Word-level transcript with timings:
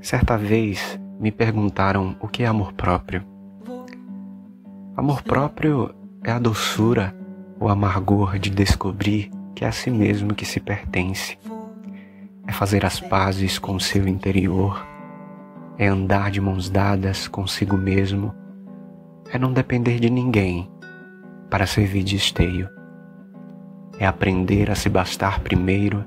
Certa 0.00 0.36
vez 0.36 1.00
me 1.18 1.32
perguntaram 1.32 2.14
o 2.20 2.28
que 2.28 2.42
é 2.42 2.46
amor 2.46 2.72
próprio. 2.74 3.24
Amor 4.96 5.22
próprio 5.22 5.94
é 6.22 6.30
a 6.30 6.38
doçura, 6.38 7.14
o 7.58 7.68
amargor 7.68 8.38
de 8.38 8.50
descobrir 8.50 9.30
que 9.54 9.64
é 9.64 9.68
a 9.68 9.72
si 9.72 9.90
mesmo 9.90 10.34
que 10.34 10.44
se 10.44 10.60
pertence. 10.60 11.38
É 12.46 12.52
fazer 12.52 12.84
as 12.84 13.00
pazes 13.00 13.58
com 13.58 13.74
o 13.74 13.80
seu 13.80 14.06
interior. 14.06 14.86
É 15.78 15.86
andar 15.86 16.30
de 16.30 16.40
mãos 16.40 16.68
dadas 16.68 17.26
consigo 17.26 17.76
mesmo. 17.76 18.34
É 19.32 19.38
não 19.38 19.52
depender 19.52 19.98
de 19.98 20.10
ninguém 20.10 20.70
para 21.50 21.66
servir 21.66 22.04
de 22.04 22.16
esteio. 22.16 22.68
É 23.98 24.06
aprender 24.06 24.70
a 24.70 24.74
se 24.74 24.90
bastar 24.90 25.40
primeiro, 25.40 26.04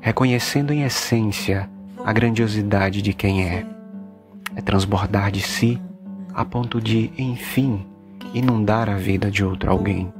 reconhecendo 0.00 0.70
em 0.70 0.82
essência 0.82 1.68
a 2.04 2.12
grandiosidade 2.12 3.00
de 3.00 3.12
quem 3.12 3.44
é. 3.44 3.66
É 4.56 4.60
transbordar 4.60 5.30
de 5.30 5.40
si 5.40 5.80
a 6.34 6.44
ponto 6.44 6.80
de, 6.80 7.12
enfim, 7.16 7.86
inundar 8.34 8.88
a 8.88 8.96
vida 8.96 9.30
de 9.30 9.44
outro 9.44 9.70
alguém. 9.70 10.12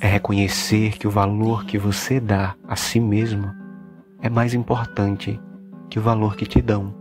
É 0.00 0.06
reconhecer 0.06 0.96
que 0.98 1.06
o 1.06 1.10
valor 1.10 1.64
que 1.64 1.76
você 1.76 2.20
dá 2.20 2.54
a 2.66 2.76
si 2.76 3.00
mesmo 3.00 3.52
é 4.22 4.28
mais 4.28 4.54
importante 4.54 5.40
que 5.90 5.98
o 5.98 6.02
valor 6.02 6.36
que 6.36 6.46
te 6.46 6.62
dão. 6.62 6.94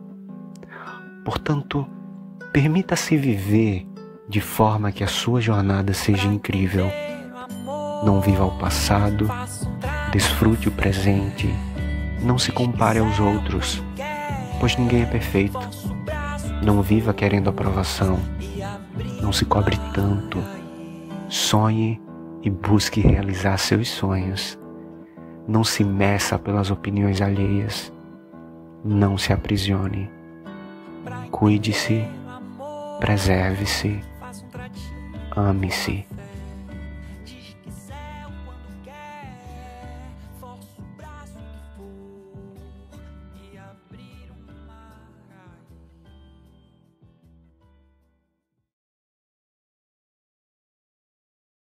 Portanto, 1.24 1.88
permita-se 2.52 3.16
viver 3.16 3.86
de 4.28 4.42
forma 4.42 4.92
que 4.92 5.04
a 5.04 5.08
sua 5.08 5.40
jornada 5.40 5.94
seja 5.94 6.28
incrível. 6.28 6.90
Não 8.04 8.22
viva 8.22 8.46
o 8.46 8.58
passado, 8.58 9.30
desfrute 10.12 10.68
o 10.68 10.72
presente 10.72 11.54
não 12.22 12.38
se 12.38 12.52
compare 12.52 13.00
aos 13.00 13.20
outros, 13.20 13.84
pois 14.60 14.76
ninguém 14.76 15.04
é 15.04 15.06
perfeito. 15.06 15.60
Não 16.64 16.82
viva 16.82 17.14
querendo 17.14 17.50
aprovação. 17.50 18.20
Não 19.22 19.32
se 19.32 19.46
cobre 19.46 19.78
tanto. 19.94 20.44
Sonhe 21.30 22.02
e 22.42 22.50
busque 22.50 23.02
realizar 23.02 23.58
seus 23.58 23.90
sonhos. 23.90 24.58
Não 25.48 25.64
se 25.64 25.84
meça 25.84 26.38
pelas 26.38 26.72
opiniões 26.72 27.22
alheias. 27.22 27.94
Não 28.84 29.18
se 29.18 29.32
aprisione. 29.32 30.10
Cuide-se, 31.32 32.06
preserve-se, 33.00 34.02
ame-se. 35.36 36.06